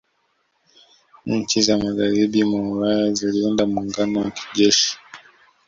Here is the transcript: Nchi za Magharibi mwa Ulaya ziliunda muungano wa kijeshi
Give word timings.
Nchi 1.25 1.61
za 1.61 1.77
Magharibi 1.77 2.43
mwa 2.43 2.69
Ulaya 2.71 3.13
ziliunda 3.13 3.65
muungano 3.65 4.19
wa 4.19 4.31
kijeshi 4.31 4.97